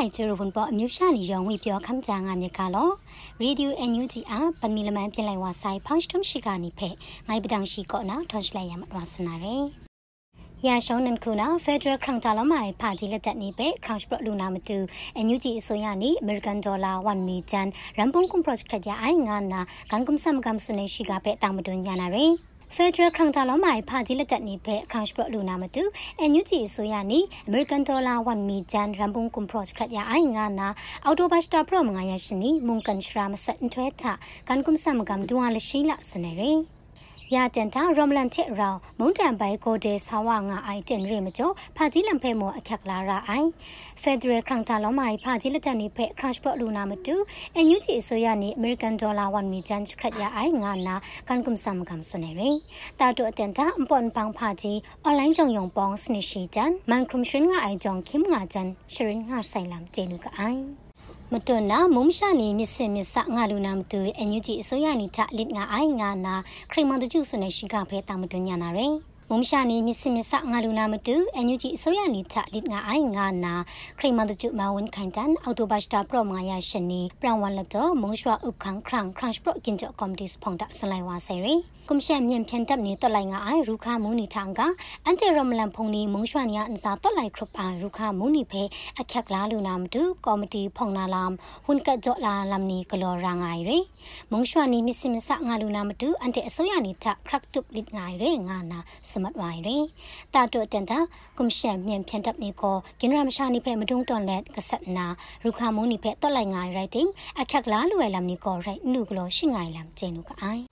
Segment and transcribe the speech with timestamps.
[0.00, 2.88] ရိုင်ကျရဝန်ပေါ်အမျိုးရှာနေရောင်ဝေပြောခမ်းကြငါမြကလော
[3.42, 6.88] ရေဒီယိုအန်ယူဂျီအပန်မီလမန်ပြင်လိုက်ဝါဆိုင်ဖောင်းထုံရှိကနေဖဲ
[7.28, 9.64] ငိုင်ပဒံရှိကောနာထွန်ချလိုက်ရမှာဝါစနာရယ်
[10.66, 14.78] ရရှောင်းနန်ခုနာဖက်ဒရယ်ခရန့်တာလမိုင်ဖာကြီးလက်တက်နေပဲခရန့်ပရလူနာမတူ
[15.16, 25.82] အန်ယူဂျီအစိုးရနေအမေရိကန်ဒေါ်လာ1မီတန်ရန်ပုံကွန်ပရော့ဂျက်ကြအိုင်ငါနာကန်ကွန်ဆမ်ကမ်ဆုနေရှိကပဲတာမတွန်ညာနာရယ် Federal Crown တာလုံးမိုင်ဖာကြီးလက်တက်နေဖက် Crunch Pro လူနာမတူ
[26.18, 27.18] အန်ယူဂျီအစိုးရနေ
[27.48, 30.68] American Dollar 1 Mi Jan Rambung Kum Pro ခရရအိုင်ငါနာ
[31.04, 34.02] အော်တိုဘတ်စတာ Pro မငါရရှိနီမုန်ကန်ရှရာမဆက်ထွဲထ
[34.48, 34.50] က
[37.30, 43.48] ရှိလာစနေရီရာတန်တာရမလန်တစ်ရောင်မုန်တန်ပိုင်ကိုဒေဆောင်းဝငါအိုင်တင်ရမကျော်ဖာကြီးလံဖဲမောအခက်လာရာအိုင်
[44.02, 47.14] ဖက်ဒရယ်ခရန့်တာလုံးမိုင်ဖာကြီးလက်တန်နေဖဲခရန့်ပရလူနာမတူ
[47.54, 50.94] အန်ယူဂျီအစိုးရနေအမေရိကန်ဒေါ်လာ1မီဂျန်ခရက်ရအိုင်ငါနာ
[51.28, 52.50] ကန်ကွမ်ဆမ်ကမ်ဆွနေရီ
[53.00, 60.89] တာတိုအတန်တာအပွန်ပန်းဖာကြီးအွန်လိုင်းကြောင့်ယုံပေါင်းစနစ်ရှိဂျန်မန်ခရုမရှင်ငါအိုင်ကြောင့်ခင်ငါဂျန်ရှရင်ငါဆိုင်လမ်ဂျေနုကအိုင်
[61.34, 66.34] မတွနာမုံရှာနေမြစ်စင်မြစ်စငါလူနာမတူအန်ယူဂျီအစိုးရနေထလစ်ငါအိုင်ငါနာ
[66.70, 68.94] ခရိမန်တကျုဆွနေရှိကဖဲတာမတွညာနာရယ်
[69.32, 73.54] မုံရှာနေမြစ်စင်မြစ်စငါလူနာမတူအန်ယူဂျီအစိုးရနေထလစ်ငါအိုင်ငါနာ
[73.98, 81.54] ခရိမန်တကျုမဝန်ခိုင်တန်အော်တိုဘတ်စတာပရောမာယာရှင်နီပရန်ဝန်လတော့မုံရွှာဥခန်းခရန့်ခရန့်ပရောကင်ဂျကော်မတီစဖုန်တာဆွန်လိုက်ဝါဆယ်ရီ
[81.88, 84.60] ကွန်ရှင်မြန်ဖြန်တပ်နေတော့လိုက်ငါအိုင်ရူခါမူနီထန်က
[85.04, 88.62] အန်တီရမလန်ဖုန်နီမုံရွှာနီယာအန်စာတော့လိုက်ခရပ်အာရူခါမူနီဖဲ
[89.00, 91.32] အခက်လာလူနာမတူကော်မတီဖုန်နာလမ်
[91.64, 93.78] ဟွန်ကကြော့လာလမ်နီကလောရာငိုင်ရီ
[94.30, 98.78] မုံရွှာနီမစ်စမစငါလူနာမတူအန်တီအစိုးရနီထခရက်တုပ်လစ်ငိုင်ရီငါနာ
[99.10, 99.76] စမတ်ဝိုင်ရီ
[100.34, 100.98] တာတိုတန်တာ
[101.38, 105.06] ကွန်ရှင်မြန်ဖြန်တပ်နေကိုဂင်ရမရှာနီဖဲမဒုံတွန်လက်ကဆတ်နာ
[105.44, 107.08] ရူခါမူနီဖဲတော့လိုက်ငိုင်ရိုက်တင်
[107.40, 110.64] အခက်လာလူဝဲလမ်နီကိုရိုက်နုကလောရှိငိုင်လမ်ကျင်းနုကအိုင်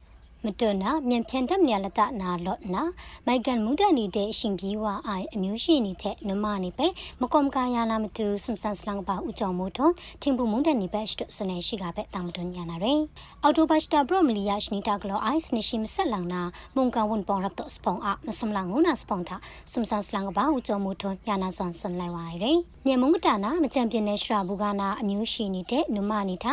[0.44, 2.83] မတွနာမြန်ဖြန်တပ်မြလတနာလော့နာ
[3.27, 6.86] မိုက်ကန်မူဒနီတဲ့အရှင်ကြီးဝအိုင်အမျိုးရှိနေတဲ့နမနေပဲ
[7.20, 9.92] မကွန်ကာယာလာမတူဆွမ်ဆန်စလန်ပါဦးကြောင့်မို့ထွန်
[10.23, 13.01] ထင်ပူမူဒနီပဲရှ်စနေရှိကပဲတောင်တွညာနာရယ်
[13.42, 16.42] အော်တိုဘတ်စတာဘရမလီယာရှနီတာကလောအိုင်စနေရှိမဆက်လောင်နာ
[16.77, 19.36] မုန်ကဝန်ပေါ်ရပ်တော့စပွန်အမစမလငုနာစပွန်တာ
[19.73, 26.52] ဆွမ်ဆန်စလန်ပါဦးကြောင့်မို့ထွန်ညာနာဆွန်ဆွန်လိုက်ပါရယ်မြန်မုံကတာနာမကြံပြင်းတဲ့ရှရာဘူကနာအမျိုးရှိနေတဲ့နမနေတာ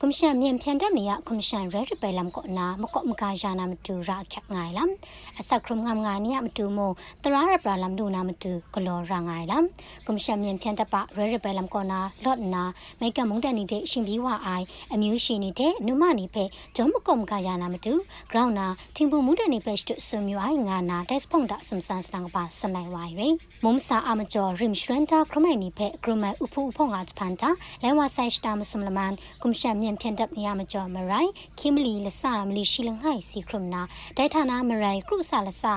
[0.00, 4.90] ကွန်ရှင်မြန်ဖြန်တပ်နေရကွန်ရှင်ရဲရပဲလမ်ကောနာမကော့မကာယာနာမတူရာခက်ငိုင်လမ်
[5.38, 6.90] အစခရုံငမ်ငါနီယမတူမို
[7.24, 9.64] တရာရပရာလမ်ဒူနာမတူဂလောရာငိုင်လမ်
[10.06, 12.62] ကွန်ရှင်မြန်ဖြန်တပ်ပရဲရပဲလမ်ကောနာလော့နာ
[13.00, 16.44] မိကမုံတန်နေတဲ့ရှင်ပြီးဝအိုင်အမျိုးရှိနေတဲ့နမနီဖဲ
[16.76, 17.92] ဂျုံမကော့မကာယာနာမတူ
[18.30, 18.66] ဂရောင်းနာ
[18.96, 23.28] ထင်ပူမုန်တန်နေဖဲရှ်ဆွမြွိုင်ငါနာတက်စဖုန်ဒါစမ်ဆန်စလန်ပါဆွန်လိုက်ဝိုင်ရေ
[23.64, 27.50] မုံစာအမကျော်ရင်ရှရန်တာခရမိုင်နီဖဲဂရမဥဖူဖုန်ငါချပန်တာ
[27.82, 33.82] လဲဝဆိုင်စတာမဆုမလမန်ကွန်ရှင်မြန်ဖြန်တပ်နေရမကျော်မရိုင်ခိမလီလဆာမလီရှိလငိုင်စီခရုမနာ
[34.16, 35.74] ဒိုင်ဌာနာမရိုင်ကရုဆာလဆာ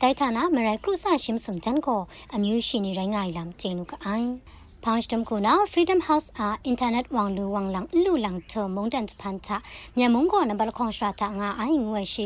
[0.00, 2.00] ဒိုင်ဌာနာမရိုင်ကရုဆာရှင်းစုံဂျန်ကို
[2.34, 4.28] အမျိုးရှိနေတိုင်းငိုင်လမ်ကျင်းလူကအိုင်
[4.84, 9.50] ဖောင်းစတမ်ကိုနာ Freedom House အား internet ဝမ်လူဝမ်လန်လူလန်ချမုန်တန်ဖန်ချ
[9.96, 12.24] မြန်မုန်ကိုနဘလခွန်ရှရာတာငါအိုင်ငွေရှိ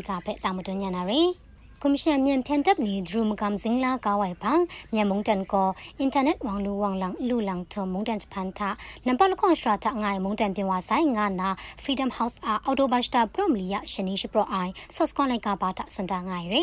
[1.85, 4.65] ကပဲတာမတွညာနာရယ်ကွန်မရှင်မြန်ဖြန်တပ်နေဒရူမကမ်စင်လာကာဝိုင်ပန်း
[4.95, 5.69] မြန်မုန်တန်ကို
[5.99, 8.69] အင်တာနက်ဝမ်လူဝမ်လန်လူလန်ထမုန်တန်ဖန်တာ
[9.07, 11.49] နံပါတ်လခွန်ရှရာတာငိုင်မုန်တန်ပြင်ဝါဆိုင်ငါနာ
[11.83, 16.55] Freedom House အာအော်တိုဘတ်စတာပရမလီယရှနီရှိပရအိုင်ဆော့စကွန်လိုက်ကပါတာစွန်တာငိုင်ရ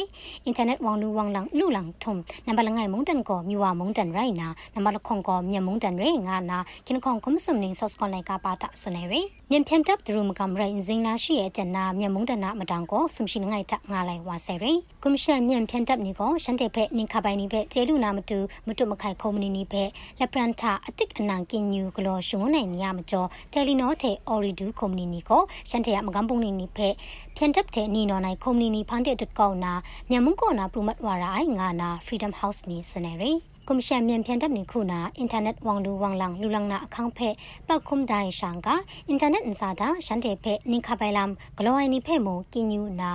[0.46, 2.14] အင်တာနက်ဝမ်လူဝမ်လန်လူလန်ထုံ
[2.48, 6.58] နံပါတ်လငိုင်မုန်တန်ကိုမြူဝမုန်တန်ရိုင်နာနံပါတ်လခွန်ကိုမြန်မုန်တန်ရေငါနာ
[6.88, 14.66] ခင်ခွန်ကွန်ဆုမနင်းဆော့စကွန်လိုက်ကပါတာစွန်နေရ မြန်ဖြန်တပ်ဒရူမကမ်ရိုင်ဇင်းလာရှိရဲ့တနာမြန်မုန်တနာမတန်ကိုဆုမရှိငိုင်တာငါလိုက်ဝါဆယ်ရ
[15.02, 26.94] ကွန်မရှင်မြန်ဖြန်တပ်နီကိုရှန်တဲ့ဖက်နင်ခပိုင်နီဖက်ကျေလူနာမတူမတုမခိုင်ခုံမနီနီဖက်လက်ပရန်တာအတစ်အနန်ကင်ညူဂလောရှုံနိုင်နီယမကျော်တယ်လီနိုတဲ့အော်ရီဒူခုံမနီနီကိုရှန်တဲ့မကမ်ပုံနီနီဖက်
[27.38, 29.74] ဖြန်တပ်တဲ့နီနော်နိုင်ခုံမနီနီဖန်တဲ့တကောနာ
[30.10, 37.30] မြန်မုန်ကောနာပရမတ်ဝါရိုင်ငါနာ Freedom House နီစနေရီ ကွန်ရှင်မြန်ဖြန်တပ်နေခုနာအင်တာနက်ဝမ်လူဝမ်လန်လူလန်နာအခန်းဖဲ
[37.68, 38.68] ပောက်ခုမ်ဒိုင်ရှန်က
[39.10, 43.12] အင်တာနက်အန်စာတာရှန်တဲ့ဖဲနင်ခပိုင်လမ်ဂလိုအိုင်နီဖဲမိုကင်ညူနာ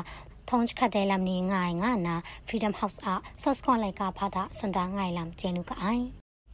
[0.48, 2.14] ထုံးခတ်တယ်လမ်နေငိုင်ငါနာ
[2.46, 3.08] Freedom House အ
[3.42, 6.04] ဆော့စကွန်လိုက်ကာဖာတာစွန်တာငိုင်လမ်ကျဲနုကအိုင်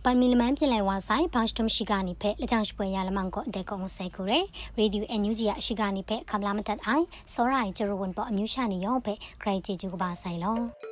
[0.04, 4.44] ပန်မီလမန်ပြလိုက်ဝါဆိုင်ဘောင်းစတုံရှိကနေဖက်လက်ချောင်းရှိပွဲရလမန်ကိုအတက်ကုံဆဲကိုရယ်
[4.78, 10.91] ရေဒီယိုအန်ယူဂျီရရှိကနေဖက်ခမလာမတတ်အိုင်စောရိုင်ဂျရဝန်ပေါ်အမျိုးရှာနေရောဖက်ဂရိတ်ဂျီဂျူကပါဆိုင်လော